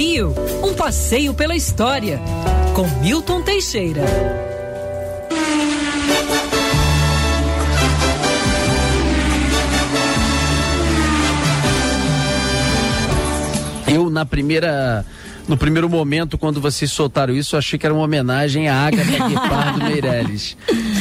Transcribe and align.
Rio, 0.00 0.34
um 0.64 0.72
passeio 0.72 1.34
pela 1.34 1.54
história, 1.54 2.18
com 2.74 2.88
Milton 3.02 3.42
Teixeira. 3.42 4.00
Eu, 13.86 14.08
na 14.08 14.24
primeira. 14.24 15.04
No 15.46 15.58
primeiro 15.58 15.86
momento, 15.86 16.38
quando 16.38 16.62
vocês 16.62 16.90
soltaram 16.90 17.34
isso, 17.34 17.54
eu 17.54 17.58
achei 17.58 17.78
que 17.78 17.84
era 17.84 17.94
uma 17.94 18.04
homenagem 18.04 18.70
à 18.70 18.86
Agatha 18.86 19.04
Guepardo 19.28 19.84
Meirelles. 19.84 20.56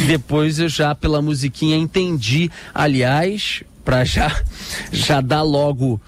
Depois 0.08 0.60
eu 0.60 0.68
já, 0.68 0.94
pela 0.94 1.22
musiquinha, 1.22 1.78
entendi. 1.78 2.52
Aliás, 2.76 3.64
para 3.86 4.04
já, 4.04 4.30
já 4.92 5.22
dar 5.22 5.44
logo 5.44 6.02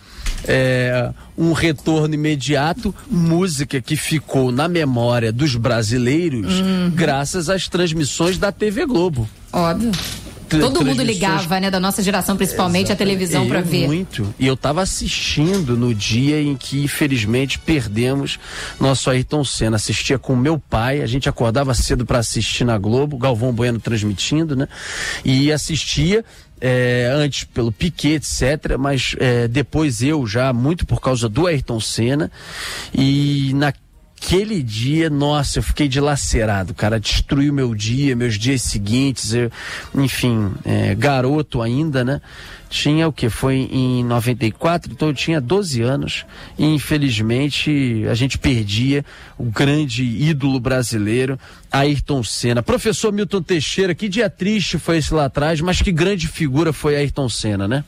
é, 0.48 1.12
um 1.38 1.54
retorno 1.54 2.14
imediato, 2.14 2.94
música 3.10 3.82
que 3.82 3.96
ficou 3.96 4.52
na 4.52 4.68
memória 4.68 5.32
dos 5.32 5.56
brasileiros 5.56 6.60
uhum. 6.60 6.92
graças 6.94 7.50
às 7.50 7.68
transmissões 7.68 8.38
da 8.38 8.52
TV 8.52 8.86
Globo. 8.86 9.30
Óbvio. 9.52 9.92
Todo 10.60 10.84
mundo 10.84 11.02
ligava, 11.02 11.60
né? 11.60 11.72
Da 11.72 11.80
nossa 11.80 12.04
geração, 12.04 12.36
principalmente 12.36 12.88
Exatamente. 12.88 13.12
a 13.12 13.18
televisão 13.18 13.48
para 13.48 13.62
ver. 13.62 13.88
Muito. 13.88 14.34
E 14.38 14.46
eu 14.48 14.56
estava 14.56 14.82
assistindo 14.82 15.78
no 15.78 15.94
dia 15.94 16.42
em 16.42 16.56
que, 16.56 16.84
infelizmente, 16.84 17.58
perdemos 17.60 18.38
nosso 18.80 19.10
Ayrton 19.10 19.44
Senna. 19.46 19.78
Assistia 19.78 20.20
com 20.20 20.36
meu 20.36 20.60
pai, 20.60 21.02
a 21.02 21.08
gente 21.08 21.30
acordava 21.30 21.74
cedo 21.74 22.06
para 22.06 22.20
assistir 22.20 22.66
na 22.66 22.78
Globo, 22.78 23.18
Galvão 23.18 23.54
Bueno 23.54 23.80
transmitindo, 23.80 24.56
né? 24.56 24.68
E 25.24 25.52
assistia. 25.52 26.26
É, 26.62 27.12
antes 27.12 27.44
pelo 27.44 27.72
Piquet, 27.72 28.16
etc., 28.16 28.78
mas 28.78 29.16
é, 29.20 29.48
depois 29.48 30.04
eu 30.04 30.28
já, 30.28 30.54
muito 30.54 30.86
por 30.86 31.02
causa 31.02 31.28
do 31.28 31.48
Ayrton 31.48 31.80
Senna, 31.80 32.32
e 32.94 33.52
na 33.56 33.74
aquele 34.22 34.62
dia, 34.62 35.10
nossa, 35.10 35.58
eu 35.58 35.64
fiquei 35.64 35.88
dilacerado, 35.88 36.76
cara, 36.76 37.00
destruiu 37.00 37.52
meu 37.52 37.74
dia, 37.74 38.16
meus 38.16 38.38
dias 38.38 38.62
seguintes, 38.62 39.34
eu, 39.34 39.52
enfim, 39.96 40.54
é, 40.64 40.94
garoto 40.94 41.60
ainda, 41.60 42.06
né? 42.06 42.22
Tinha 42.70 43.08
o 43.08 43.12
que? 43.12 43.30
Foi 43.30 43.56
em 43.56 44.06
94, 44.06 44.94
então 44.94 45.10
eu 45.10 45.14
tinha 45.14 45.42
12 45.42 45.82
anos 45.82 46.26
e 46.58 46.64
infelizmente 46.66 48.06
a 48.10 48.14
gente 48.14 48.38
perdia 48.38 49.04
o 49.38 49.46
grande 49.46 50.04
ídolo 50.04 50.60
brasileiro, 50.60 51.38
Ayrton 51.70 52.24
Senna. 52.24 52.62
Professor 52.62 53.12
Milton 53.12 53.42
Teixeira, 53.42 53.94
que 53.94 54.08
dia 54.08 54.30
triste 54.30 54.78
foi 54.78 54.98
esse 54.98 55.14
lá 55.14 55.26
atrás, 55.26 55.60
mas 55.60 55.82
que 55.82 55.92
grande 55.92 56.28
figura 56.28 56.72
foi 56.72 56.96
Ayrton 56.96 57.28
Senna, 57.28 57.68
né? 57.68 57.84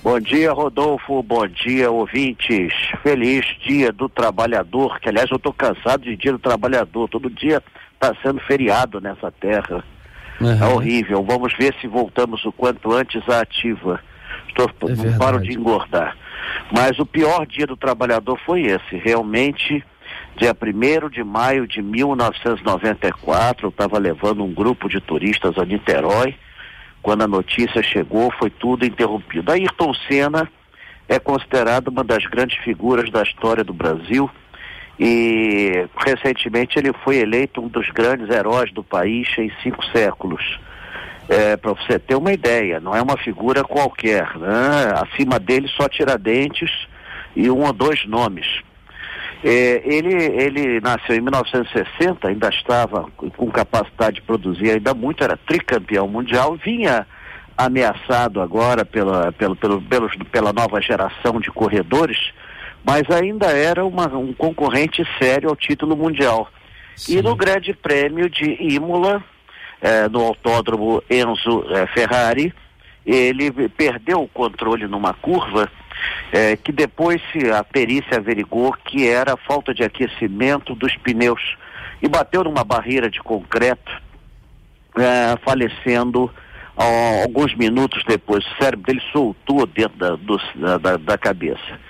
Bom 0.00 0.20
dia, 0.20 0.52
Rodolfo. 0.52 1.22
Bom 1.24 1.46
dia, 1.48 1.90
ouvintes. 1.90 2.72
Feliz 3.02 3.44
Dia 3.66 3.90
do 3.90 4.08
Trabalhador, 4.08 5.00
que 5.00 5.08
aliás 5.08 5.28
eu 5.28 5.36
estou 5.36 5.52
cansado 5.52 6.04
de 6.04 6.16
Dia 6.16 6.32
do 6.32 6.38
Trabalhador. 6.38 7.08
Todo 7.08 7.28
dia 7.28 7.60
está 7.92 8.14
sendo 8.22 8.40
feriado 8.40 9.00
nessa 9.00 9.32
terra. 9.32 9.82
Uhum. 10.40 10.62
É 10.62 10.66
horrível. 10.68 11.24
Vamos 11.24 11.52
ver 11.58 11.74
se 11.80 11.88
voltamos 11.88 12.44
o 12.44 12.52
quanto 12.52 12.92
antes 12.92 13.28
à 13.28 13.40
ativa. 13.40 14.00
Estou, 14.48 14.70
é 14.88 14.94
não 14.94 15.18
paro 15.18 15.40
de 15.40 15.52
engordar. 15.52 16.16
Mas 16.70 16.98
o 17.00 17.06
pior 17.06 17.44
dia 17.44 17.66
do 17.66 17.76
trabalhador 17.76 18.38
foi 18.46 18.62
esse. 18.62 18.96
Realmente, 18.96 19.84
dia 20.36 20.54
1 20.54 21.10
de 21.10 21.24
maio 21.24 21.66
de 21.66 21.82
1994, 21.82 23.66
eu 23.66 23.70
estava 23.70 23.98
levando 23.98 24.44
um 24.44 24.54
grupo 24.54 24.88
de 24.88 25.00
turistas 25.00 25.58
a 25.58 25.64
Niterói 25.64 26.36
quando 27.02 27.22
a 27.22 27.28
notícia 27.28 27.82
chegou, 27.82 28.32
foi 28.38 28.50
tudo 28.50 28.84
interrompido. 28.84 29.50
Ayrton 29.52 29.92
Senna 30.08 30.48
é 31.08 31.18
considerado 31.18 31.88
uma 31.88 32.04
das 32.04 32.24
grandes 32.26 32.58
figuras 32.58 33.10
da 33.10 33.22
história 33.22 33.64
do 33.64 33.72
Brasil 33.72 34.30
e 34.98 35.86
recentemente 36.04 36.78
ele 36.78 36.92
foi 37.04 37.18
eleito 37.18 37.62
um 37.62 37.68
dos 37.68 37.88
grandes 37.90 38.28
heróis 38.28 38.72
do 38.72 38.82
país 38.82 39.28
em 39.38 39.50
cinco 39.62 39.84
séculos. 39.86 40.58
É, 41.28 41.56
Para 41.56 41.72
você 41.72 41.98
ter 41.98 42.16
uma 42.16 42.32
ideia, 42.32 42.80
não 42.80 42.94
é 42.94 43.00
uma 43.00 43.16
figura 43.16 43.62
qualquer. 43.62 44.36
Né? 44.36 44.92
Acima 44.96 45.38
dele 45.38 45.68
só 45.68 45.88
Tiradentes 45.88 46.70
e 47.36 47.50
um 47.50 47.64
ou 47.64 47.72
dois 47.72 48.04
nomes. 48.06 48.46
É, 49.44 49.82
ele, 49.84 50.14
ele 50.14 50.80
nasceu 50.80 51.14
em 51.14 51.20
1960, 51.20 52.26
ainda 52.26 52.48
estava 52.48 53.08
com 53.36 53.50
capacidade 53.50 54.16
de 54.16 54.22
produzir 54.22 54.70
ainda 54.70 54.92
muito, 54.94 55.22
era 55.22 55.36
tricampeão 55.36 56.08
mundial, 56.08 56.56
vinha 56.56 57.06
ameaçado 57.56 58.40
agora 58.40 58.84
pela, 58.84 59.32
pelo, 59.32 59.56
pelos, 59.56 60.14
pela 60.30 60.52
nova 60.52 60.80
geração 60.80 61.40
de 61.40 61.50
corredores, 61.50 62.32
mas 62.84 63.02
ainda 63.10 63.46
era 63.46 63.84
uma, 63.84 64.06
um 64.16 64.32
concorrente 64.32 65.04
sério 65.20 65.48
ao 65.48 65.56
título 65.56 65.96
mundial. 65.96 66.48
Sim. 66.96 67.18
E 67.18 67.22
no 67.22 67.36
Grande 67.36 67.72
Prêmio 67.74 68.28
de 68.28 68.56
Imola, 68.60 69.22
é, 69.80 70.08
no 70.08 70.20
Autódromo 70.20 71.02
Enzo 71.08 71.64
é, 71.70 71.86
Ferrari, 71.88 72.52
ele 73.10 73.50
perdeu 73.70 74.22
o 74.22 74.28
controle 74.28 74.86
numa 74.86 75.14
curva 75.14 75.70
é, 76.32 76.56
que 76.56 76.70
depois 76.70 77.22
a 77.56 77.64
perícia 77.64 78.18
averigou 78.18 78.72
que 78.72 79.08
era 79.08 79.36
falta 79.36 79.72
de 79.72 79.82
aquecimento 79.82 80.74
dos 80.74 80.94
pneus 80.96 81.56
e 82.02 82.08
bateu 82.08 82.44
numa 82.44 82.62
barreira 82.62 83.10
de 83.10 83.20
concreto, 83.20 83.90
é, 84.96 85.36
falecendo 85.44 86.30
ó, 86.76 87.22
alguns 87.22 87.54
minutos 87.54 88.04
depois. 88.06 88.44
O 88.44 88.62
cérebro 88.62 88.86
dele 88.86 89.02
soltou 89.12 89.66
dentro 89.66 89.98
da, 89.98 90.16
do, 90.16 90.38
da, 90.78 90.96
da, 90.96 91.18
cabeça. 91.18 91.80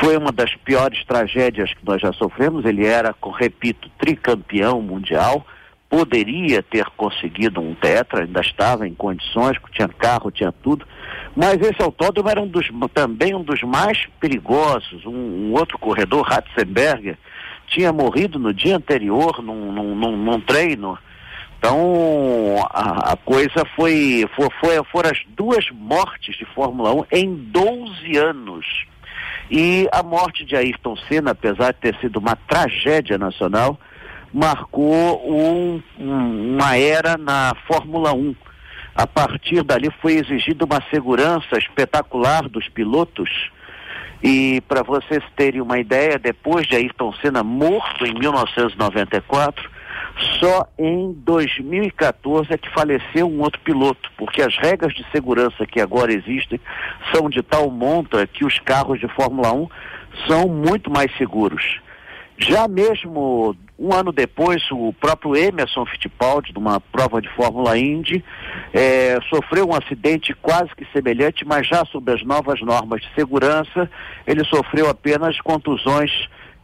Foi 0.00 0.16
uma 0.16 0.32
das 0.32 0.54
piores 0.56 1.04
tragédias 1.04 1.72
que 1.72 1.84
nós 1.84 2.00
já 2.00 2.12
sofremos. 2.12 2.64
Ele 2.64 2.84
era, 2.84 3.14
repito, 3.38 3.90
tricampeão 3.98 4.82
mundial 4.82 5.46
poderia 5.90 6.62
ter 6.62 6.86
conseguido 6.96 7.60
um 7.60 7.74
tetra, 7.74 8.22
ainda 8.22 8.40
estava 8.40 8.86
em 8.86 8.94
condições, 8.94 9.58
tinha 9.72 9.88
carro, 9.88 10.30
tinha 10.30 10.52
tudo, 10.52 10.86
mas 11.34 11.60
esse 11.60 11.82
autódromo 11.82 12.30
era 12.30 12.40
um 12.40 12.46
dos, 12.46 12.68
também 12.94 13.34
um 13.34 13.42
dos 13.42 13.60
mais 13.62 14.06
perigosos. 14.20 15.04
Um, 15.04 15.10
um 15.10 15.52
outro 15.52 15.76
corredor, 15.78 16.22
Ratzenberger, 16.22 17.18
tinha 17.66 17.92
morrido 17.92 18.38
no 18.38 18.54
dia 18.54 18.76
anterior 18.76 19.42
num, 19.42 19.72
num, 19.72 19.94
num, 19.96 20.16
num 20.16 20.40
treino. 20.40 20.96
Então 21.58 22.56
a, 22.70 23.12
a 23.12 23.16
coisa 23.16 23.64
foi, 23.74 24.26
foi, 24.34 24.48
foi, 24.60 24.84
foram 24.84 25.10
as 25.10 25.20
duas 25.28 25.68
mortes 25.70 26.36
de 26.36 26.44
Fórmula 26.46 26.94
1 26.94 27.04
em 27.10 27.34
12 27.34 28.16
anos. 28.16 28.86
E 29.50 29.88
a 29.92 30.02
morte 30.04 30.44
de 30.44 30.54
Ayrton 30.54 30.96
Senna, 31.08 31.32
apesar 31.32 31.72
de 31.72 31.80
ter 31.80 31.96
sido 31.96 32.18
uma 32.18 32.36
tragédia 32.36 33.18
nacional, 33.18 33.78
marcou 34.32 35.22
um, 35.28 35.82
um, 35.98 36.54
uma 36.54 36.76
era 36.76 37.16
na 37.16 37.54
Fórmula 37.66 38.12
1. 38.12 38.34
A 38.94 39.06
partir 39.06 39.62
dali 39.62 39.90
foi 40.00 40.14
exigida 40.14 40.64
uma 40.64 40.82
segurança 40.90 41.56
espetacular 41.58 42.48
dos 42.48 42.68
pilotos. 42.68 43.30
E 44.22 44.60
para 44.68 44.82
vocês 44.82 45.22
terem 45.34 45.60
uma 45.60 45.78
ideia, 45.78 46.18
depois 46.18 46.66
de 46.66 46.76
Ayrton 46.76 47.12
Senna 47.14 47.42
morto 47.42 48.04
em 48.04 48.12
1994, 48.12 49.70
só 50.38 50.66
em 50.78 51.12
2014 51.24 52.52
é 52.52 52.58
que 52.58 52.68
faleceu 52.70 53.26
um 53.26 53.40
outro 53.40 53.60
piloto, 53.62 54.10
porque 54.18 54.42
as 54.42 54.56
regras 54.58 54.92
de 54.92 55.04
segurança 55.10 55.66
que 55.66 55.80
agora 55.80 56.12
existem 56.12 56.60
são 57.14 57.30
de 57.30 57.42
tal 57.42 57.70
monta 57.70 58.26
que 58.26 58.44
os 58.44 58.58
carros 58.58 59.00
de 59.00 59.08
Fórmula 59.08 59.52
1 59.52 59.68
são 60.26 60.48
muito 60.48 60.90
mais 60.90 61.14
seguros. 61.16 61.80
Já 62.42 62.66
mesmo 62.66 63.54
um 63.78 63.94
ano 63.94 64.12
depois, 64.12 64.62
o 64.70 64.92
próprio 64.94 65.36
Emerson 65.36 65.84
Fittipaldi, 65.86 66.52
numa 66.54 66.80
prova 66.80 67.20
de 67.20 67.28
Fórmula 67.30 67.78
Indy, 67.78 68.24
é, 68.72 69.18
sofreu 69.28 69.68
um 69.68 69.74
acidente 69.74 70.34
quase 70.34 70.70
que 70.74 70.86
semelhante, 70.92 71.46
mas 71.46 71.66
já 71.66 71.84
sob 71.84 72.12
as 72.12 72.22
novas 72.22 72.60
normas 72.60 73.02
de 73.02 73.08
segurança, 73.14 73.90
ele 74.26 74.44
sofreu 74.44 74.88
apenas 74.88 75.40
contusões 75.40 76.10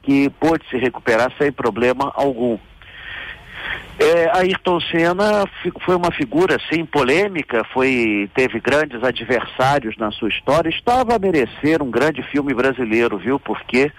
que 0.02 0.30
pôde 0.30 0.64
se 0.70 0.76
recuperar 0.76 1.30
sem 1.38 1.52
problema 1.52 2.12
algum. 2.14 2.58
É, 3.98 4.30
Ayrton 4.38 4.78
Senna 4.80 5.44
foi 5.84 5.96
uma 5.96 6.12
figura, 6.12 6.58
sim, 6.70 6.84
polêmica, 6.84 7.64
foi, 7.72 8.30
teve 8.34 8.60
grandes 8.60 9.02
adversários 9.02 9.96
na 9.96 10.10
sua 10.10 10.28
história, 10.28 10.68
estava 10.68 11.16
a 11.16 11.18
merecer 11.18 11.82
um 11.82 11.90
grande 11.90 12.22
filme 12.22 12.52
brasileiro, 12.52 13.16
viu? 13.18 13.40
Porque 13.40 13.90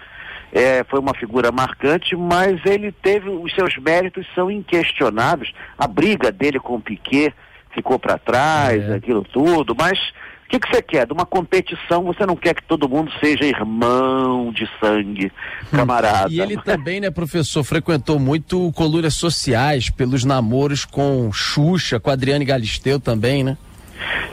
é, 0.51 0.83
foi 0.83 0.99
uma 0.99 1.13
figura 1.13 1.51
marcante, 1.51 2.15
mas 2.15 2.59
ele 2.65 2.91
teve 2.91 3.29
os 3.29 3.53
seus 3.53 3.77
méritos 3.77 4.25
são 4.33 4.49
inquestionáveis. 4.49 5.51
A 5.77 5.87
briga 5.87 6.31
dele 6.31 6.59
com 6.59 6.75
o 6.75 6.81
Piquet 6.81 7.33
ficou 7.71 7.99
para 7.99 8.17
trás, 8.17 8.89
é. 8.89 8.95
aquilo 8.95 9.23
tudo, 9.23 9.75
mas 9.77 9.99
o 9.99 10.49
que, 10.49 10.59
que 10.61 10.69
você 10.69 10.81
quer? 10.81 11.05
De 11.05 11.11
uma 11.11 11.25
competição, 11.25 12.05
você 12.05 12.25
não 12.25 12.35
quer 12.35 12.55
que 12.55 12.63
todo 12.63 12.87
mundo 12.87 13.11
seja 13.19 13.43
irmão 13.43 14.49
de 14.53 14.67
sangue, 14.79 15.29
camarada. 15.69 16.31
E 16.31 16.39
ele 16.39 16.55
também, 16.55 17.01
né, 17.01 17.11
professor, 17.11 17.65
frequentou 17.65 18.17
muito 18.17 18.71
colúrias 18.71 19.15
sociais 19.15 19.89
pelos 19.89 20.23
namoros 20.23 20.85
com 20.85 21.29
Xuxa, 21.33 21.99
com 21.99 22.09
Adriane 22.09 22.45
Galisteu 22.45 22.97
também, 22.97 23.43
né? 23.43 23.57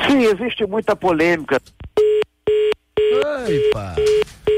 Sim, 0.09 0.23
existe 0.23 0.65
muita 0.67 0.95
polêmica. 0.95 1.61
Oi, 2.97 3.71
pá. 3.73 3.95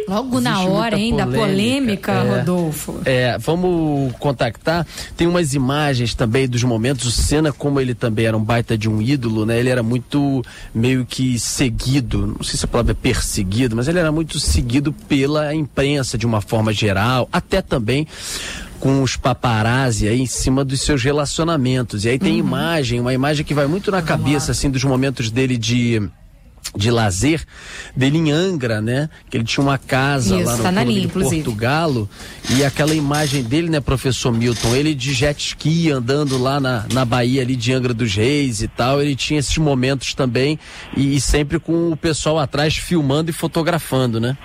Logo 0.08 0.40
na 0.40 0.62
hora, 0.62 0.98
hein, 0.98 1.16
da 1.16 1.26
polêmica, 1.26 2.12
é, 2.12 2.38
Rodolfo. 2.38 3.00
É, 3.04 3.38
vamos 3.38 4.12
contactar. 4.18 4.86
Tem 5.16 5.26
umas 5.26 5.52
imagens 5.52 6.14
também 6.14 6.48
dos 6.48 6.62
momentos. 6.62 7.06
O 7.06 7.10
Senna, 7.10 7.52
como 7.52 7.80
ele 7.80 7.94
também 7.94 8.26
era 8.26 8.36
um 8.36 8.42
baita 8.42 8.78
de 8.78 8.88
um 8.88 9.02
ídolo, 9.02 9.44
né? 9.44 9.58
Ele 9.58 9.68
era 9.68 9.82
muito 9.82 10.42
meio 10.74 11.04
que 11.04 11.38
seguido, 11.38 12.34
não 12.38 12.44
sei 12.44 12.58
se 12.58 12.64
a 12.64 12.68
palavra 12.68 12.92
é 12.92 12.94
perseguido, 12.94 13.74
mas 13.74 13.88
ele 13.88 13.98
era 13.98 14.12
muito 14.12 14.38
seguido 14.38 14.92
pela 14.92 15.54
imprensa 15.54 16.16
de 16.16 16.24
uma 16.24 16.40
forma 16.40 16.72
geral, 16.72 17.28
até 17.32 17.60
também 17.60 18.06
com 18.78 19.02
os 19.02 19.16
paparazzi 19.16 20.06
aí 20.06 20.20
em 20.20 20.26
cima 20.26 20.64
dos 20.64 20.80
seus 20.82 21.02
relacionamentos. 21.02 22.04
E 22.04 22.10
aí 22.10 22.18
tem 22.18 22.34
uhum. 22.34 22.38
imagem, 22.38 23.00
uma 23.00 23.12
imagem 23.12 23.44
que 23.44 23.54
vai 23.54 23.66
muito 23.66 23.90
na 23.90 24.02
cabeça, 24.02 24.52
assim, 24.52 24.70
dos 24.70 24.84
momentos 24.84 25.30
dele 25.30 25.56
de 25.56 26.08
de 26.74 26.90
lazer 26.90 27.44
dele 27.94 28.18
em 28.18 28.30
Angra, 28.30 28.80
né? 28.80 29.08
Que 29.30 29.36
ele 29.36 29.44
tinha 29.44 29.62
uma 29.62 29.78
casa 29.78 30.36
Isso, 30.36 30.44
lá 30.44 30.56
no 30.56 30.62
tá 30.62 30.84
de 30.84 31.08
Portugalo 31.08 32.08
e 32.56 32.64
aquela 32.64 32.94
imagem 32.94 33.42
dele, 33.42 33.68
né, 33.68 33.80
professor 33.80 34.32
Milton, 34.32 34.74
ele 34.74 34.94
de 34.94 35.12
jet 35.12 35.38
ski 35.38 35.90
andando 35.90 36.38
lá 36.38 36.60
na, 36.60 36.86
na 36.92 37.04
Bahia 37.04 37.42
ali 37.42 37.56
de 37.56 37.72
Angra 37.72 37.92
dos 37.92 38.14
Reis 38.14 38.62
e 38.62 38.68
tal, 38.68 39.02
ele 39.02 39.16
tinha 39.16 39.40
esses 39.40 39.56
momentos 39.58 40.14
também 40.14 40.58
e, 40.96 41.16
e 41.16 41.20
sempre 41.20 41.58
com 41.58 41.90
o 41.90 41.96
pessoal 41.96 42.38
atrás 42.38 42.76
filmando 42.76 43.30
e 43.30 43.32
fotografando, 43.32 44.20
né? 44.20 44.36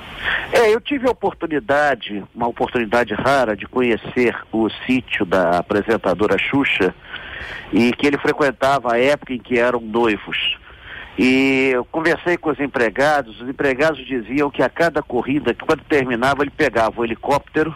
É, 0.52 0.74
eu 0.74 0.82
tive 0.82 1.08
a 1.08 1.12
oportunidade, 1.12 2.24
uma 2.36 2.48
oportunidade 2.48 3.14
rara 3.14 3.56
de 3.56 3.66
conhecer 3.66 4.36
o 4.52 4.70
sítio 4.86 5.26
da 5.26 5.58
apresentadora 5.58 6.38
Xuxa 6.38 6.94
e 7.72 7.92
que 7.94 8.06
ele 8.06 8.18
frequentava 8.18 8.94
a 8.94 9.00
época 9.00 9.34
em 9.34 9.40
que 9.40 9.58
eram 9.58 9.80
noivos. 9.80 10.58
E 11.24 11.70
eu 11.74 11.86
conversei 11.86 12.36
com 12.36 12.50
os 12.50 12.60
empregados, 12.60 13.40
os 13.40 13.48
empregados 13.48 14.04
diziam 14.06 14.50
que 14.50 14.64
a 14.64 14.70
cada 14.70 15.04
corrida, 15.04 15.54
quando 15.54 15.84
terminava, 15.84 16.42
ele 16.42 16.50
pegava 16.50 17.00
o 17.00 17.04
helicóptero, 17.06 17.76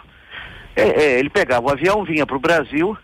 é, 0.74 0.82
é, 0.82 1.18
ele 1.18 1.30
pegava 1.30 1.66
o 1.66 1.70
avião, 1.70 2.04
vinha 2.04 2.26
para 2.26 2.36
o 2.36 2.40
Brasil 2.40 2.96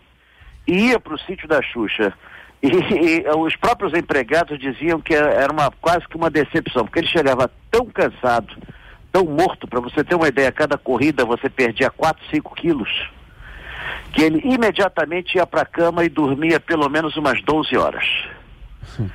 ia 0.67 0.99
para 0.99 1.13
o 1.13 1.19
sítio 1.19 1.47
da 1.47 1.61
Xuxa. 1.61 2.13
E, 2.61 2.67
e, 2.67 3.29
os 3.37 3.55
próprios 3.55 3.93
empregados 3.93 4.57
diziam 4.57 5.01
que 5.01 5.13
era 5.13 5.51
uma, 5.51 5.69
quase 5.81 6.07
que 6.07 6.15
uma 6.15 6.29
decepção, 6.29 6.85
porque 6.85 6.99
ele 6.99 7.07
chegava 7.07 7.51
tão 7.69 7.85
cansado, 7.85 8.55
tão 9.11 9.25
morto, 9.25 9.67
para 9.67 9.81
você 9.81 10.03
ter 10.03 10.15
uma 10.15 10.27
ideia, 10.27 10.51
cada 10.51 10.77
corrida 10.77 11.25
você 11.25 11.49
perdia 11.49 11.89
4, 11.89 12.23
5 12.29 12.55
quilos, 12.55 13.09
que 14.13 14.23
ele 14.23 14.41
imediatamente 14.45 15.35
ia 15.35 15.45
para 15.45 15.63
a 15.63 15.65
cama 15.65 16.05
e 16.05 16.09
dormia 16.09 16.59
pelo 16.59 16.87
menos 16.89 17.17
umas 17.17 17.41
12 17.41 17.75
horas. 17.77 18.05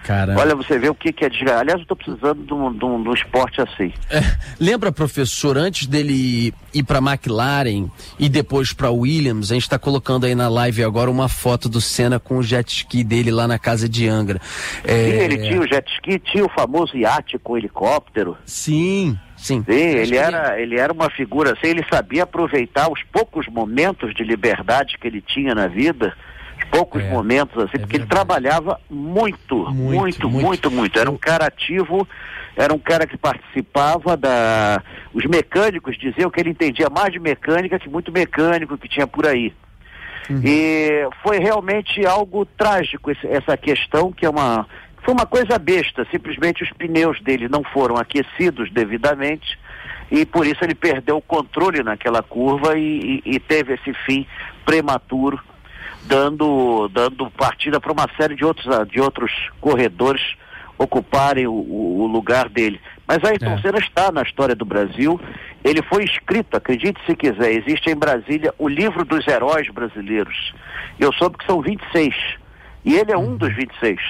Caramba. 0.04 0.40
Olha, 0.40 0.54
você 0.54 0.78
vê 0.78 0.88
o 0.88 0.94
que, 0.94 1.12
que 1.12 1.24
é 1.24 1.28
desgaste. 1.28 1.60
Aliás, 1.60 1.78
eu 1.78 1.82
estou 1.82 1.96
precisando 1.96 2.44
de 2.44 2.52
um, 2.52 2.72
de, 2.72 2.84
um, 2.84 3.02
de 3.02 3.08
um, 3.08 3.14
esporte 3.14 3.60
assim. 3.60 3.92
É, 4.10 4.20
lembra, 4.58 4.90
professor, 4.90 5.56
antes 5.56 5.86
dele 5.86 6.52
ir 6.72 6.82
para 6.82 6.98
McLaren 6.98 7.88
e 8.18 8.28
depois 8.28 8.72
para 8.72 8.90
Williams, 8.90 9.50
a 9.50 9.54
gente 9.54 9.62
está 9.62 9.78
colocando 9.78 10.26
aí 10.26 10.34
na 10.34 10.48
live 10.48 10.82
agora 10.82 11.10
uma 11.10 11.28
foto 11.28 11.68
do 11.68 11.80
Senna 11.80 12.18
com 12.18 12.38
o 12.38 12.42
jet 12.42 12.68
ski 12.68 13.02
dele 13.04 13.30
lá 13.30 13.46
na 13.46 13.58
casa 13.58 13.88
de 13.88 14.08
Angra. 14.08 14.40
É... 14.84 15.10
Sim, 15.10 15.16
ele 15.18 15.38
tinha 15.38 15.60
o 15.60 15.66
jet 15.66 15.90
ski, 15.94 16.18
tinha 16.18 16.44
o 16.44 16.48
famoso 16.48 16.96
iate 16.96 17.38
com 17.38 17.56
helicóptero. 17.56 18.36
Sim. 18.44 19.18
Sim, 19.36 19.64
Sim 19.68 19.72
ele, 19.72 20.16
era, 20.16 20.60
ele 20.60 20.78
era 20.78 20.92
uma 20.92 21.08
figura 21.10 21.52
assim, 21.52 21.68
ele 21.68 21.84
sabia 21.88 22.24
aproveitar 22.24 22.90
os 22.90 23.00
poucos 23.04 23.46
momentos 23.46 24.12
de 24.12 24.24
liberdade 24.24 24.98
que 24.98 25.06
ele 25.06 25.20
tinha 25.20 25.54
na 25.54 25.68
vida 25.68 26.12
poucos 26.70 27.02
é, 27.02 27.10
momentos, 27.10 27.56
assim, 27.56 27.76
é 27.76 27.78
porque 27.78 27.98
verdade. 27.98 28.02
ele 28.02 28.06
trabalhava 28.06 28.80
muito, 28.88 29.56
muito, 29.70 30.28
muito, 30.28 30.30
muito, 30.30 30.70
muito, 30.70 30.98
Era 30.98 31.10
um 31.10 31.16
cara 31.16 31.46
ativo, 31.46 32.06
era 32.56 32.72
um 32.72 32.78
cara 32.78 33.06
que 33.06 33.16
participava 33.16 34.16
da. 34.16 34.82
Os 35.12 35.24
mecânicos 35.26 35.96
diziam 35.98 36.30
que 36.30 36.40
ele 36.40 36.50
entendia 36.50 36.88
mais 36.90 37.12
de 37.12 37.18
mecânica 37.18 37.78
que 37.78 37.88
muito 37.88 38.12
mecânico 38.12 38.76
que 38.76 38.88
tinha 38.88 39.06
por 39.06 39.26
aí. 39.26 39.52
Uhum. 40.28 40.42
E 40.44 41.08
foi 41.22 41.38
realmente 41.38 42.04
algo 42.04 42.44
trágico 42.44 43.10
esse, 43.10 43.26
essa 43.26 43.56
questão, 43.56 44.12
que 44.12 44.26
é 44.26 44.30
uma. 44.30 44.66
Foi 45.04 45.14
uma 45.14 45.26
coisa 45.26 45.58
besta, 45.58 46.06
simplesmente 46.10 46.62
os 46.62 46.70
pneus 46.72 47.20
dele 47.22 47.48
não 47.48 47.62
foram 47.62 47.96
aquecidos 47.96 48.70
devidamente 48.70 49.58
e 50.10 50.24
por 50.24 50.46
isso 50.46 50.64
ele 50.64 50.74
perdeu 50.74 51.18
o 51.18 51.22
controle 51.22 51.82
naquela 51.82 52.22
curva 52.22 52.76
e, 52.76 53.22
e, 53.24 53.34
e 53.36 53.38
teve 53.38 53.74
esse 53.74 53.92
fim 54.04 54.26
prematuro 54.64 55.40
dando, 56.08 56.88
dando 56.88 57.30
partida 57.30 57.78
para 57.78 57.92
uma 57.92 58.08
série 58.16 58.34
de 58.34 58.44
outros, 58.44 58.66
de 58.88 59.00
outros 59.00 59.30
corredores 59.60 60.22
ocuparem 60.78 61.46
o, 61.46 61.52
o, 61.52 62.06
lugar 62.06 62.48
dele. 62.48 62.80
Mas 63.06 63.22
Ayrton 63.22 63.52
é. 63.52 63.60
Senna 63.60 63.78
está 63.78 64.10
na 64.10 64.22
história 64.22 64.54
do 64.54 64.64
Brasil. 64.64 65.20
Ele 65.64 65.82
foi 65.82 66.04
escrito, 66.04 66.56
acredite 66.56 67.00
se 67.04 67.14
quiser, 67.16 67.52
existe 67.52 67.90
em 67.90 67.96
Brasília 67.96 68.54
o 68.58 68.68
livro 68.68 69.04
dos 69.04 69.26
heróis 69.26 69.68
brasileiros. 69.70 70.54
Eu 70.98 71.12
soube 71.12 71.36
que 71.36 71.46
são 71.46 71.60
26. 71.60 72.14
E 72.84 72.94
ele 72.94 73.12
é 73.12 73.18
um 73.18 73.36
dos 73.36 73.54
26. 73.54 74.00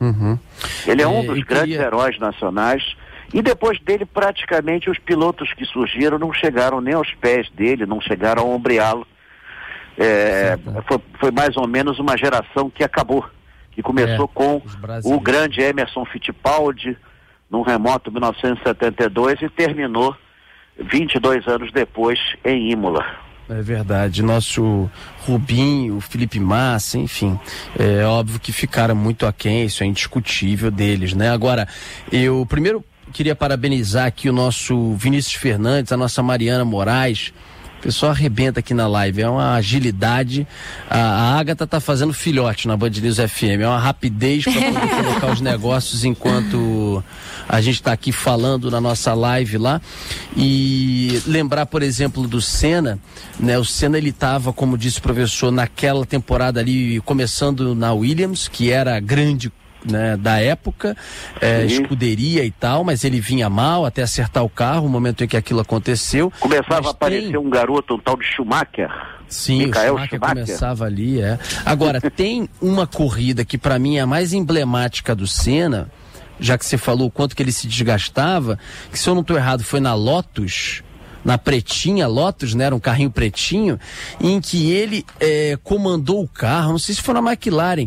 Uhum. 0.00 0.38
Ele 0.86 1.02
é 1.02 1.06
um 1.06 1.20
é, 1.20 1.26
dos 1.26 1.42
grandes 1.44 1.76
queria... 1.76 1.86
heróis 1.86 2.18
nacionais. 2.18 2.96
E 3.32 3.40
depois 3.40 3.80
dele, 3.80 4.04
praticamente, 4.04 4.90
os 4.90 4.98
pilotos 4.98 5.52
que 5.54 5.64
surgiram 5.64 6.18
não 6.18 6.32
chegaram 6.32 6.80
nem 6.80 6.94
aos 6.94 7.14
pés 7.14 7.48
dele, 7.50 7.86
não 7.86 8.00
chegaram 8.00 8.42
a 8.42 8.46
ombreá-lo. 8.46 9.06
É, 9.98 10.58
foi, 10.88 10.98
foi, 11.20 11.30
mais 11.30 11.56
ou 11.56 11.66
menos 11.66 11.98
uma 11.98 12.16
geração 12.16 12.70
que 12.70 12.82
acabou, 12.82 13.24
que 13.70 13.82
começou 13.82 14.24
é, 14.24 14.28
com 14.34 14.62
o 15.04 15.20
grande 15.20 15.60
Emerson 15.60 16.04
Fittipaldi, 16.06 16.96
num 17.50 17.62
remoto 17.62 18.10
1972, 18.10 19.42
e 19.42 19.48
terminou 19.48 20.16
22 20.78 21.46
anos 21.46 21.70
depois 21.72 22.18
em 22.44 22.70
Imola. 22.70 23.04
É 23.48 23.60
verdade. 23.60 24.22
Nosso 24.22 24.90
Rubinho, 25.26 26.00
Felipe 26.00 26.40
Massa, 26.40 26.98
enfim, 26.98 27.38
é 27.78 28.04
óbvio 28.04 28.40
que 28.40 28.52
ficaram 28.52 28.94
muito 28.94 29.26
aquém, 29.26 29.66
isso 29.66 29.82
é 29.82 29.86
indiscutível 29.86 30.70
deles, 30.70 31.12
né? 31.12 31.30
Agora, 31.30 31.68
eu 32.10 32.46
primeiro 32.48 32.82
queria 33.12 33.36
parabenizar 33.36 34.06
aqui 34.06 34.28
o 34.28 34.32
nosso 34.32 34.94
Vinícius 34.94 35.34
Fernandes, 35.34 35.92
a 35.92 35.96
nossa 35.96 36.22
Mariana 36.22 36.64
Moraes, 36.64 37.32
o 37.82 37.86
pessoal 37.86 38.12
arrebenta 38.12 38.60
aqui 38.60 38.72
na 38.72 38.86
live, 38.86 39.22
é 39.22 39.28
uma 39.28 39.54
agilidade. 39.54 40.46
A, 40.88 40.98
a 40.98 41.38
Agatha 41.40 41.66
tá 41.66 41.80
fazendo 41.80 42.12
filhote 42.12 42.68
na 42.68 42.76
Band 42.76 42.90
News 42.90 43.16
FM, 43.16 43.60
é 43.60 43.66
uma 43.66 43.80
rapidez 43.80 44.44
para 44.44 44.52
poder 44.52 44.88
colocar 45.02 45.32
os 45.32 45.40
negócios 45.40 46.04
enquanto 46.04 47.02
a 47.48 47.60
gente 47.60 47.74
está 47.74 47.92
aqui 47.92 48.12
falando 48.12 48.70
na 48.70 48.80
nossa 48.80 49.12
live 49.14 49.58
lá. 49.58 49.80
E 50.36 51.20
lembrar, 51.26 51.66
por 51.66 51.82
exemplo, 51.82 52.28
do 52.28 52.40
Senna, 52.40 53.00
né? 53.38 53.58
O 53.58 53.64
Senna 53.64 53.98
ele 53.98 54.10
estava, 54.10 54.52
como 54.52 54.78
disse 54.78 55.00
o 55.00 55.02
professor, 55.02 55.50
naquela 55.50 56.06
temporada 56.06 56.60
ali, 56.60 57.00
começando 57.00 57.74
na 57.74 57.92
Williams, 57.92 58.46
que 58.46 58.70
era 58.70 59.00
grande 59.00 59.50
né, 59.84 60.16
da 60.16 60.40
época, 60.40 60.96
é, 61.40 61.64
escuderia 61.64 62.44
e 62.44 62.50
tal, 62.50 62.84
mas 62.84 63.04
ele 63.04 63.20
vinha 63.20 63.48
mal 63.50 63.84
até 63.84 64.02
acertar 64.02 64.44
o 64.44 64.48
carro, 64.48 64.84
no 64.84 64.88
momento 64.88 65.24
em 65.24 65.28
que 65.28 65.36
aquilo 65.36 65.60
aconteceu. 65.60 66.32
Começava 66.40 66.88
a 66.88 66.90
aparecer 66.90 67.30
tem... 67.30 67.36
um 67.36 67.50
garoto, 67.50 67.94
um 67.94 67.98
tal 67.98 68.16
de 68.16 68.24
Schumacher. 68.24 68.90
Sim, 69.28 69.66
Michael 69.66 69.94
o 69.94 69.96
Schumacher, 69.96 70.18
Schumacher, 70.18 70.44
começava 70.44 70.84
ali, 70.84 71.20
é. 71.20 71.38
Agora, 71.64 72.00
tem 72.10 72.48
uma 72.60 72.86
corrida 72.86 73.44
que 73.44 73.58
para 73.58 73.78
mim 73.78 73.96
é 73.96 74.00
a 74.00 74.06
mais 74.06 74.32
emblemática 74.32 75.14
do 75.14 75.26
Senna, 75.26 75.90
já 76.38 76.58
que 76.58 76.66
você 76.66 76.76
falou 76.76 77.08
o 77.08 77.10
quanto 77.10 77.36
que 77.36 77.42
ele 77.42 77.52
se 77.52 77.66
desgastava, 77.66 78.58
que 78.90 78.98
se 78.98 79.08
eu 79.08 79.14
não 79.14 79.22
estou 79.22 79.36
errado 79.36 79.62
foi 79.62 79.80
na 79.80 79.94
Lotus, 79.94 80.82
na 81.24 81.38
pretinha 81.38 82.06
Lotus, 82.06 82.54
né? 82.54 82.64
Era 82.64 82.74
um 82.74 82.80
carrinho 82.80 83.10
pretinho, 83.10 83.78
em 84.20 84.40
que 84.40 84.70
ele 84.70 85.04
é, 85.20 85.56
comandou 85.62 86.22
o 86.22 86.28
carro, 86.28 86.72
não 86.72 86.78
sei 86.78 86.94
se 86.94 87.02
foi 87.02 87.14
na 87.14 87.20
McLaren, 87.20 87.86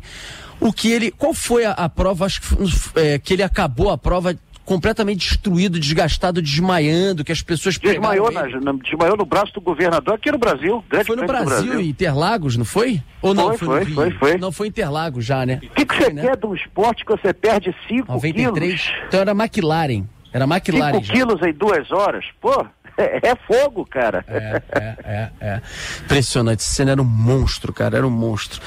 o 0.59 0.73
que 0.73 0.91
ele. 0.91 1.11
Qual 1.11 1.33
foi 1.33 1.65
a, 1.65 1.71
a 1.71 1.89
prova? 1.89 2.25
Acho 2.25 2.41
que, 2.41 2.99
é, 2.99 3.19
que 3.19 3.33
ele 3.33 3.43
acabou 3.43 3.89
a 3.89 3.97
prova 3.97 4.35
completamente 4.65 5.29
destruído, 5.29 5.79
desgastado, 5.79 6.41
desmaiando, 6.41 7.23
que 7.23 7.31
as 7.31 7.41
pessoas 7.41 7.77
desmaiou, 7.77 8.31
na, 8.31 8.47
na, 8.47 8.73
desmaiou 8.73 9.15
no 9.15 9.25
braço 9.25 9.53
do 9.53 9.61
governador 9.61 10.15
aqui 10.15 10.31
no 10.31 10.39
Brasil. 10.39 10.83
Foi 11.05 11.15
no 11.15 11.25
Brasil, 11.25 11.45
Brasil, 11.45 11.81
Interlagos, 11.81 12.57
não 12.57 12.65
foi? 12.65 13.01
Ou 13.21 13.33
não? 13.33 13.55
Foi, 13.55 13.85
foi, 13.85 13.85
foi, 13.85 14.11
foi, 14.11 14.37
Não 14.37 14.51
foi 14.51 14.67
Interlagos 14.67 15.23
já, 15.23 15.45
né? 15.45 15.59
O 15.63 15.69
que, 15.69 15.85
que 15.85 15.95
você 15.95 16.11
né? 16.11 16.23
quer 16.23 16.37
de 16.37 16.45
um 16.47 16.55
esporte 16.55 17.05
que 17.05 17.11
você 17.11 17.31
perde 17.31 17.73
5 17.87 18.19
quilos? 18.19 18.91
Então 19.07 19.19
era 19.19 19.31
McLaren. 19.31 20.05
Era 20.33 20.45
McLaren. 20.45 21.03
5 21.03 21.13
quilos 21.13 21.41
em 21.43 21.53
duas 21.53 21.91
horas? 21.91 22.25
Pô, 22.41 22.65
é, 22.97 23.35
fogo, 23.35 23.85
cara. 23.85 24.23
É, 24.27 24.61
é, 24.71 24.97
é, 25.03 25.29
é. 25.41 25.61
Impressionante. 26.03 26.61
Esse 26.61 26.75
cena 26.75 26.91
era 26.91 27.01
um 27.01 27.05
monstro, 27.05 27.73
cara. 27.73 27.97
Era 27.97 28.07
um 28.07 28.11
monstro. 28.11 28.61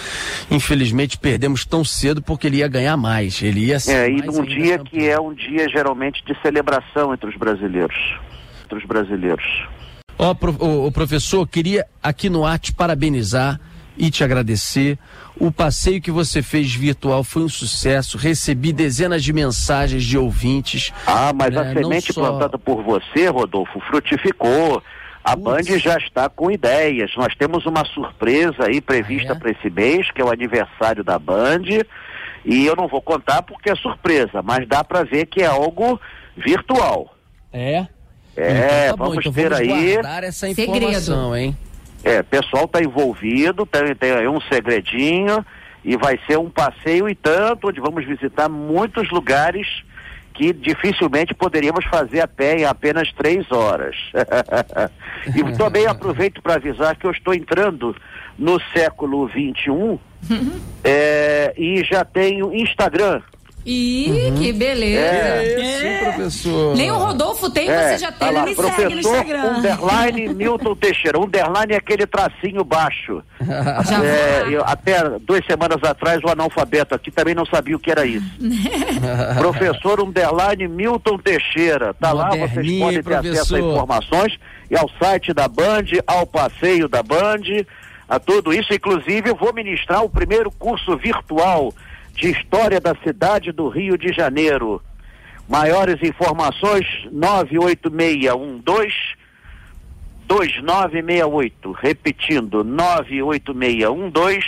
Infelizmente 0.50 1.18
perdemos 1.18 1.64
tão 1.64 1.85
cedo 1.85 2.23
porque 2.23 2.47
ele 2.47 2.58
ia 2.58 2.68
ganhar 2.68 2.97
mais. 2.97 3.42
Ele 3.42 3.66
ia 3.66 3.80
ser. 3.80 3.92
É, 3.92 4.11
e 4.11 4.23
num 4.23 4.42
dia 4.42 4.78
campeão. 4.78 4.85
que 4.85 5.08
é 5.08 5.20
um 5.20 5.32
dia 5.32 5.68
geralmente 5.68 6.25
de 6.25 6.38
celebração 6.42 7.14
entre 7.14 7.28
os 7.28 7.37
brasileiros. 7.37 8.18
Entre 8.64 8.78
os 8.78 8.85
brasileiros. 8.85 9.68
Ó, 10.18 10.30
oh, 10.30 10.35
pro, 10.35 10.56
oh, 10.58 10.90
professor, 10.90 11.47
queria 11.47 11.87
aqui 12.02 12.28
no 12.28 12.44
ar 12.44 12.58
te 12.58 12.75
parabenizar 12.75 13.61
e 13.99 14.11
te 14.11 14.23
agradecer. 14.23 14.97
O 15.37 15.50
passeio 15.50 16.00
que 16.00 16.11
você 16.11 16.43
fez 16.43 16.73
virtual 16.75 17.25
foi 17.25 17.43
um 17.43 17.49
sucesso. 17.49 18.17
Recebi 18.17 18.73
dezenas 18.73 19.23
de 19.23 19.33
mensagens 19.33 20.05
de 20.05 20.17
ouvintes. 20.17 20.93
Ah, 21.07 21.33
mas 21.35 21.55
né? 21.55 21.61
a 21.61 21.73
semente 21.75 22.12
só... 22.12 22.21
plantada 22.21 22.59
por 22.59 22.83
você, 22.83 23.28
Rodolfo, 23.28 23.81
frutificou. 23.81 24.83
A 25.23 25.37
Band 25.37 25.64
já 25.78 25.99
está 25.99 26.28
com 26.28 26.50
ideias. 26.50 27.11
Nós 27.17 27.35
temos 27.35 27.67
uma 27.67 27.85
surpresa 27.85 28.64
aí 28.67 28.81
prevista 28.81 29.35
ah, 29.35 29.37
é? 29.37 29.38
para 29.38 29.50
esse 29.50 29.69
mês, 29.69 30.11
que 30.11 30.23
é 30.23 30.25
o 30.25 30.31
aniversário 30.31 31.05
da 31.05 31.19
Band. 31.19 31.64
E 32.45 32.64
eu 32.64 32.75
não 32.75 32.88
vou 32.88 33.02
contar 33.02 33.43
porque 33.43 33.69
é 33.69 33.75
surpresa, 33.75 34.40
mas 34.43 34.67
dá 34.67 34.83
para 34.83 35.05
ver 35.05 35.26
que 35.26 35.43
é 35.43 35.47
algo 35.47 36.00
virtual. 36.37 37.14
É? 37.52 37.87
É, 38.37 38.87
então 38.87 38.97
tá 38.97 39.05
vamos 39.05 39.19
então 39.19 39.33
ter 39.33 39.50
vamos 39.50 39.59
aí. 39.59 39.97
essa 40.25 40.49
informação, 40.49 41.33
Segredo. 41.33 41.37
hein? 41.37 41.57
É, 42.05 42.21
o 42.21 42.25
pessoal 42.25 42.64
está 42.64 42.81
envolvido, 42.81 43.67
tem, 43.67 43.95
tem 43.95 44.12
aí 44.12 44.28
um 44.28 44.40
segredinho 44.40 45.45
e 45.85 45.97
vai 45.97 46.19
ser 46.26 46.38
um 46.38 46.50
passeio 46.50 47.09
e 47.09 47.14
tanto, 47.14 47.69
onde 47.69 47.81
vamos 47.81 48.05
visitar 48.05 48.49
muitos 48.49 49.11
lugares 49.11 49.67
que 50.35 50.52
dificilmente 50.52 51.35
poderíamos 51.35 51.85
fazer 51.87 52.21
a 52.21 52.28
pé 52.28 52.59
em 52.61 52.64
apenas 52.64 53.12
três 53.12 53.50
horas. 53.50 53.97
e 55.35 55.57
também 55.57 55.87
aproveito 55.88 56.40
para 56.40 56.55
avisar 56.55 56.95
que 56.95 57.07
eu 57.07 57.11
estou 57.11 57.35
entrando 57.35 57.97
no 58.38 58.61
século 58.73 59.28
XXI 59.28 59.71
uhum. 59.71 60.00
é, 60.85 61.52
e 61.57 61.83
já 61.83 62.05
tenho 62.05 62.55
Instagram. 62.55 63.21
Ih, 63.70 64.30
uhum. 64.30 64.34
que 64.34 64.50
beleza. 64.50 64.98
É, 64.98 65.60
é. 65.60 65.78
Sim, 65.78 66.04
professor. 66.04 66.75
Nem 66.75 66.90
o 66.90 66.96
Rodolfo 66.96 67.50
tem, 67.50 67.68
é, 67.68 67.88
você 67.90 67.98
já 67.98 68.10
tem. 68.10 68.32
Lá, 68.32 68.40
Ele 68.40 68.50
me 68.50 68.56
professor 68.56 68.82
segue 68.82 68.94
no 68.94 69.00
Instagram. 69.00 69.58
Underline 69.58 70.34
Milton 70.34 70.75
Teixeira. 70.75 71.18
Underline 71.18 71.75
é 71.75 71.76
aquele 71.76 72.06
tracinho 72.06 72.64
baixo. 72.64 73.22
Já 73.87 74.02
é, 74.02 74.46
eu, 74.48 74.64
até 74.64 75.18
duas 75.20 75.44
semanas 75.44 75.82
atrás, 75.82 76.18
o 76.25 76.30
analfabeto 76.30 76.94
aqui 76.94 77.10
também 77.10 77.34
não 77.34 77.44
sabia 77.44 77.76
o 77.76 77.78
que 77.78 77.90
era 77.90 78.06
isso. 78.06 78.26
professor 79.37 80.00
Underline 80.00 80.66
Milton 80.66 81.18
Teixeira. 81.18 81.92
Tá 81.92 82.10
lá, 82.12 82.30
vocês 82.30 82.78
podem 82.78 83.02
ter 83.02 83.14
acesso 83.16 83.54
a 83.54 83.60
informações 83.60 84.38
e 84.70 84.78
ao 84.78 84.88
site 84.98 85.34
da 85.34 85.46
Band, 85.46 85.84
ao 86.06 86.26
passeio 86.26 86.88
da 86.88 87.02
Band, 87.02 87.66
a 88.08 88.18
tudo 88.18 88.50
isso. 88.50 88.72
Inclusive, 88.72 89.28
eu 89.28 89.37
vou 89.37 89.52
ministrar 89.52 90.02
o 90.02 90.08
primeiro 90.08 90.50
curso 90.50 90.96
virtual 90.96 91.75
de 92.18 92.30
História 92.32 92.80
da 92.80 92.94
cidade 92.96 93.52
do 93.52 93.68
Rio 93.68 93.96
de 93.96 94.12
Janeiro. 94.12 94.82
Maiores 95.48 96.02
informações 96.02 96.84
98612 97.12 98.92
2968. 100.26 101.72
Repetindo, 101.72 102.64
98612 102.64 104.44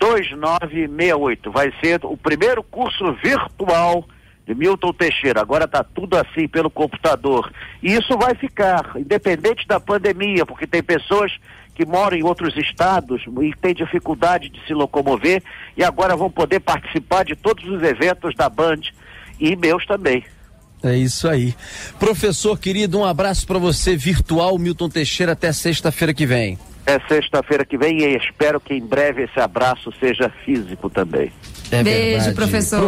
2968. 0.00 1.52
Vai 1.52 1.70
ser 1.80 2.00
o 2.04 2.16
primeiro 2.16 2.62
curso 2.62 3.12
virtual 3.22 4.08
de 4.48 4.54
Milton 4.54 4.94
Teixeira. 4.94 5.42
Agora 5.42 5.66
está 5.66 5.84
tudo 5.84 6.16
assim 6.16 6.48
pelo 6.48 6.70
computador. 6.70 7.52
E 7.82 7.92
isso 7.92 8.16
vai 8.16 8.34
ficar, 8.34 8.92
independente 8.96 9.68
da 9.68 9.78
pandemia, 9.78 10.46
porque 10.46 10.66
tem 10.66 10.82
pessoas 10.82 11.30
que 11.74 11.84
moram 11.84 12.16
em 12.16 12.24
outros 12.24 12.56
estados 12.56 13.22
e 13.42 13.54
têm 13.60 13.74
dificuldade 13.74 14.48
de 14.48 14.58
se 14.66 14.72
locomover 14.72 15.42
e 15.76 15.84
agora 15.84 16.16
vão 16.16 16.30
poder 16.30 16.60
participar 16.60 17.24
de 17.24 17.36
todos 17.36 17.62
os 17.66 17.82
eventos 17.82 18.34
da 18.34 18.48
Band 18.48 18.80
e 19.38 19.54
meus 19.54 19.86
também. 19.86 20.24
É 20.82 20.96
isso 20.96 21.28
aí. 21.28 21.54
Professor 21.98 22.58
querido, 22.58 22.98
um 22.98 23.04
abraço 23.04 23.46
para 23.46 23.58
você 23.58 23.96
virtual, 23.96 24.58
Milton 24.58 24.88
Teixeira, 24.88 25.32
até 25.32 25.52
sexta-feira 25.52 26.14
que 26.14 26.24
vem. 26.24 26.58
É 26.86 26.98
sexta-feira 27.06 27.66
que 27.66 27.76
vem 27.76 27.98
e 27.98 28.16
espero 28.16 28.58
que 28.58 28.72
em 28.72 28.80
breve 28.80 29.24
esse 29.24 29.38
abraço 29.38 29.92
seja 30.00 30.32
físico 30.42 30.88
também. 30.88 31.30
É 31.70 31.82
Beijo, 31.82 32.12
verdade. 32.12 32.34
professor. 32.34 32.80